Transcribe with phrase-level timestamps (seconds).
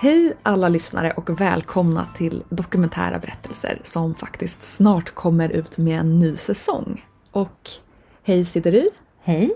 [0.00, 6.18] Hej alla lyssnare och välkomna till Dokumentära berättelser som faktiskt snart kommer ut med en
[6.18, 7.04] ny säsong.
[7.30, 7.70] Och
[8.22, 8.88] hej Sideri!
[9.22, 9.50] Hej!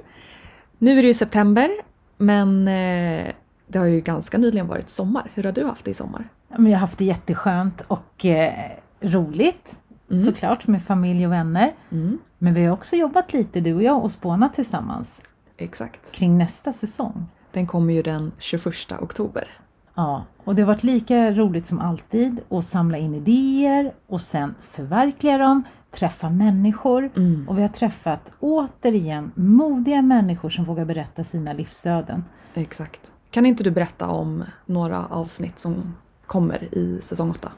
[0.78, 1.70] Nu är det ju september,
[2.16, 3.32] men eh,
[3.66, 5.30] det har ju ganska nyligen varit sommar.
[5.34, 6.28] Hur har du haft det i sommar?
[6.48, 8.70] Jag har haft det jätteskönt och eh,
[9.00, 9.76] roligt
[10.10, 10.24] Mm.
[10.24, 11.72] såklart med familj och vänner.
[11.92, 15.22] Mm, Men vi har också jobbat lite du och jag och spånat tillsammans
[15.56, 16.12] exakt.
[16.12, 17.26] kring nästa säsong.
[17.52, 19.48] Den kommer ju den 21 oktober.
[19.94, 24.54] Ja, och det har varit lika roligt som alltid att samla in idéer och sen
[24.70, 27.48] förverkliga dem, träffa människor Mm.
[27.48, 32.24] och vi har träffat återigen modiga människor som vågar berätta sina livsöden.
[32.54, 33.12] Exakt.
[33.30, 35.94] Kan inte du berätta om några avsnitt som
[36.26, 37.48] kommer i säsong 8?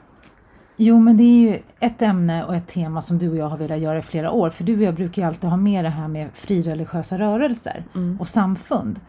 [0.79, 3.57] Jo, men det är ju ett ämne och ett tema som du och jag har
[3.57, 4.49] velat göra i flera år.
[4.49, 8.17] För du och jag brukar ju alltid ha med det här med frireligiösa rörelser Mm.
[8.21, 8.99] och samfund.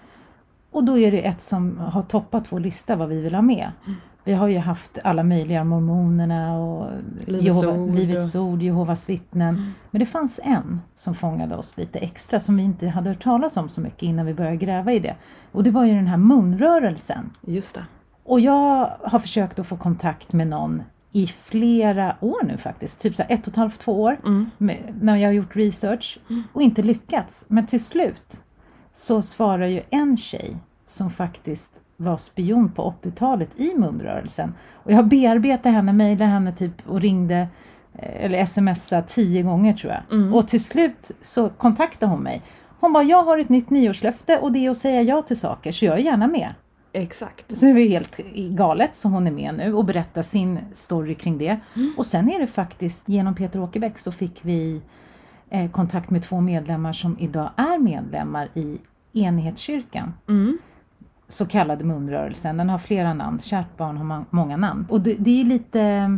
[0.71, 3.71] Och då är det ett som har toppat vår lista vad vi vill ha med.
[3.87, 3.99] Mm.
[4.25, 6.91] Vi har ju haft alla möjliga, mormonerna och
[7.27, 9.55] Livets Jehova, ord Livets ord, Jehovas vittnen.
[9.55, 9.71] Mm.
[9.91, 13.57] Men det fanns en som fångade oss lite extra som vi inte hade hört talas
[13.57, 15.17] om så mycket innan vi började gräva i det.
[15.53, 17.31] Och det var ju den här munrörelsen.
[17.47, 17.85] Just det.
[18.25, 20.83] Och jag har försökt att få kontakt med någon
[21.13, 24.51] i flera år nu faktiskt, typ så ett och ett halvt, två år, Mm.
[24.59, 26.19] med, när jag har gjort research
[26.53, 27.45] och inte lyckats.
[27.49, 28.41] Men till slut
[28.99, 34.55] så svarar ju en tjej som faktiskt var spion på 80-talet i munrörelsen.
[34.73, 37.49] Och jag bearbetade henne, mejlade henne typ och ringde
[37.95, 40.19] eh, eller smsade tio gånger tror jag.
[40.19, 40.35] Mm.
[40.35, 42.43] Och till slut så kontaktade hon mig.
[42.81, 45.73] Hon bara, jag har ett nytt nyårslöfte och det är att säga ja till saker
[45.73, 46.55] så jag är gärna med.
[46.93, 47.59] Exakt.
[47.59, 51.39] Så det är helt galet som hon är med nu och berättar sin story kring
[51.39, 51.61] det.
[51.97, 54.81] Och sen är det faktiskt, genom Peter Åkerbäck så fick vi
[55.73, 58.79] kontakt med två medlemmar som idag är medlemmar i
[59.13, 60.15] Enhetskyrkan.
[60.29, 60.59] Mm.
[61.29, 64.87] Så kallade munrörelsen, den har flera namn, kärt barn har många namn.
[64.89, 66.17] Och det, det är lite eh,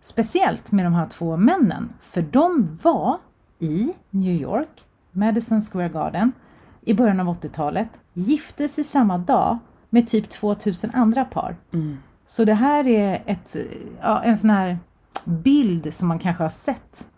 [0.00, 3.18] speciellt med de här två männen, för de var
[3.58, 6.32] i New York, Madison Square Garden,
[6.80, 9.58] i början av 80-talet, gifte sig samma dag
[9.90, 11.56] med typ 2000 andra par.
[11.72, 11.96] Mm.
[12.26, 13.56] Så det här är ett,
[14.00, 14.78] ja, en sån här
[15.24, 17.08] bild som man kanske har sett.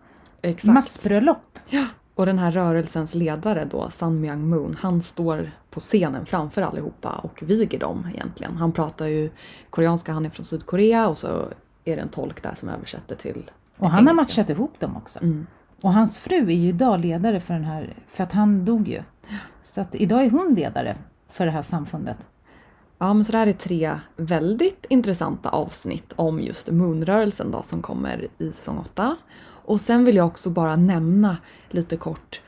[0.43, 0.75] Exakt.
[0.75, 1.59] Massbröllop.
[2.15, 7.13] Och den här rörelsens ledare då, Sun Myung Moon, han står på scenen framför allihopa
[7.23, 8.57] och viger dem egentligen.
[8.57, 9.31] Han pratar ju
[9.71, 11.29] koreanska, han är från Sydkorea och så
[11.85, 14.23] är det en tolk där som översätter till Och han har engelska.
[14.41, 15.19] matchat ihop dem också.
[15.23, 15.47] Mm.
[15.83, 19.03] Och hans fru är ju idag ledare för den här, för att han dog ju.
[19.65, 20.97] Så att idag är hon ledare
[21.29, 22.17] för det här samfundet.
[23.03, 27.83] Ja, men så det här är tre väldigt intressanta avsnitt om just munrörelsen då som
[27.83, 29.17] kommer i säsong 8.
[29.43, 31.37] Och sen vill jag också bara nämna
[31.69, 32.41] lite kort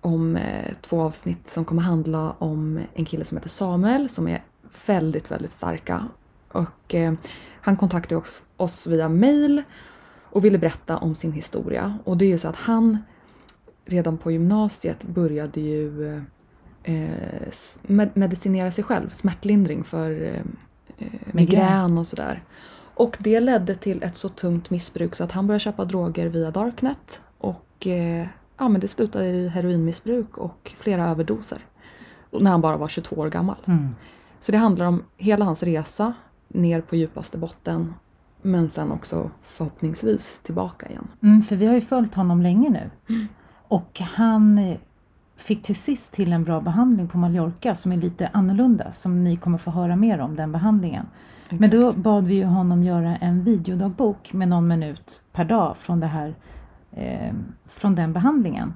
[0.00, 4.44] om eh, två avsnitt som kommer handla om en kille som heter Samuel som är
[4.86, 6.08] väldigt, väldigt starka.
[6.52, 7.12] Och eh,
[7.60, 9.62] han kontaktade oss, oss via mail
[10.22, 11.98] och ville berätta om sin historia.
[12.04, 12.98] Och det är ju så att han
[13.84, 16.22] redan på gymnasiet började ju eh,
[17.82, 20.42] med- medicinera sig själv, smärtlindring för eh,
[20.98, 22.42] eh, migrän och sådär.
[22.94, 26.50] Och det ledde till ett så tungt missbruk så att han började köpa droger via
[26.50, 28.26] Darknet och eh,
[28.58, 31.58] ja, men det slutade i heroinmissbruk och flera överdoser.
[32.30, 33.56] När han bara var 22 år gammal.
[33.64, 33.88] Mm.
[34.40, 36.12] Så det handlar om hela hans resa
[36.48, 37.94] ner på djupaste botten
[38.42, 41.08] men sen också förhoppningsvis tillbaka igen.
[41.22, 42.90] Mm, för vi har ju följt honom länge nu.
[43.68, 44.76] Och han eh,
[45.42, 49.36] fick till sist till en bra behandling på Mallorca som är lite annorlunda, som ni
[49.36, 51.06] kommer få höra mer om den behandlingen.
[51.48, 56.00] Men då bad vi ju honom göra en videodagbok med någon minut per dag från,
[56.00, 56.34] det här,
[56.92, 57.32] eh,
[57.68, 58.74] från den behandlingen.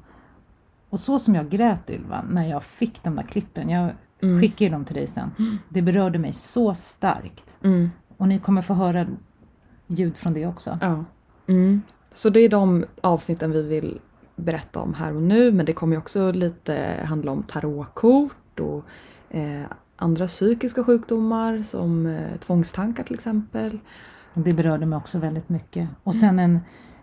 [0.90, 3.90] Och så som jag grät Ylva när jag fick de där klippen, jag
[4.22, 4.40] Mm.
[4.40, 5.30] skickar ju dem till dig sen.
[5.68, 7.44] Det berörde mig så starkt.
[7.64, 7.90] Mm.
[8.16, 9.06] Och ni kommer få höra
[9.86, 10.78] ljud från det också.
[10.82, 11.04] Ja.
[11.46, 11.82] Mm.
[12.12, 13.98] Så det är de avsnitten vi vill
[14.36, 18.84] berätta om här och nu men det kommer ju också lite handla om tarotkort och
[19.30, 19.62] eh,
[19.96, 23.78] andra psykiska sjukdomar som eh, tvångstankar till exempel.
[24.34, 25.88] Det berörde mig också väldigt mycket.
[26.02, 26.60] Och sen en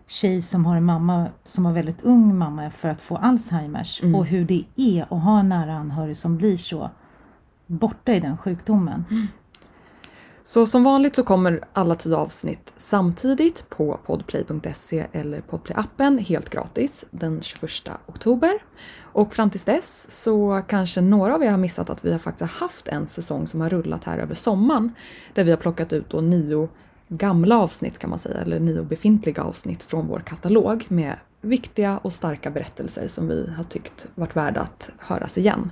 [0.07, 4.15] tjej som har en mamma som var väldigt ung mamma för att få Alzheimers Mm.
[4.15, 6.89] och hur det är att ha en nära anhörig som blir så
[7.67, 9.05] borta i den sjukdomen.
[10.43, 17.05] Så som vanligt så kommer alla tio avsnitt samtidigt på podplay.se eller podplayappen helt gratis
[17.11, 17.71] den 21
[18.05, 18.51] oktober.
[19.01, 22.53] Och fram tills dess så kanske några av er har missat att vi har faktiskt
[22.53, 24.95] haft en säsong som har rullat här över sommaren
[25.33, 26.69] där vi har plockat ut då nio
[27.07, 32.13] gamla avsnitt kan man säga, eller nio befintliga avsnitt från vår katalog med viktiga och
[32.13, 35.71] starka berättelser som vi har tyckt varit värda att höras igen.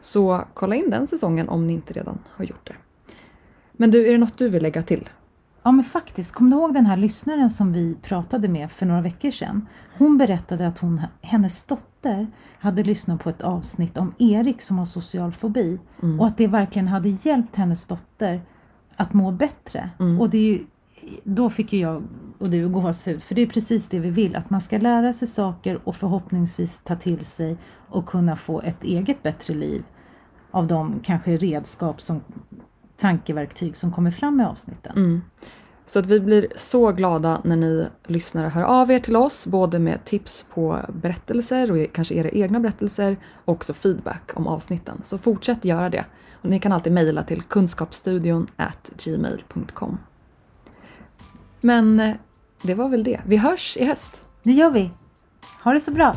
[0.00, 2.74] Så kolla in den säsongen om ni inte redan har gjort det.
[3.76, 5.08] Men du, är det något du vill lägga till?
[5.62, 9.00] Ja men faktiskt, kom du ihåg den här lyssnaren som vi pratade med för några
[9.00, 9.66] veckor sedan?
[9.98, 12.26] Hon berättade att hon, hennes dotter
[12.58, 16.20] hade lyssnat på ett avsnitt om Erik som har social fobi mm.
[16.20, 18.42] och att det verkligen hade hjälpt hennes dotter
[18.96, 19.90] att må bättre.
[20.00, 20.20] Mm.
[20.20, 20.64] Och det är ju,
[21.24, 22.02] då fick ju jag
[22.38, 25.28] och du gåshud, för det är precis det vi vill, att man ska lära sig
[25.28, 27.56] saker och förhoppningsvis ta till sig
[27.88, 29.84] och kunna få ett eget bättre liv
[30.50, 32.20] av de kanske redskap som
[32.96, 34.92] tankeverktyg som kommer fram i avsnitten.
[34.96, 35.22] Mm.
[35.86, 39.78] Så att vi blir så glada när ni lyssnare hör av er till oss, både
[39.78, 45.00] med tips på berättelser och kanske era egna berättelser och också feedback om avsnitten.
[45.04, 46.04] Så fortsätt göra det.
[46.32, 48.46] Och ni kan alltid mejla till kunskapsstudion
[49.04, 49.98] gmail.com.
[51.60, 52.14] Men eh,
[52.62, 53.20] det var väl det.
[53.26, 54.24] Vi hörs i höst.
[54.42, 54.90] Det gör vi.
[55.62, 56.16] Ha det så bra.